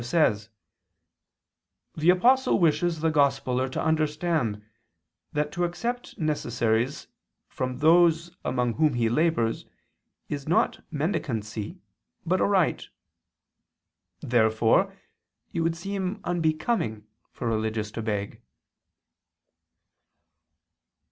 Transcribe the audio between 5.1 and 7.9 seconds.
that to accept necessaries from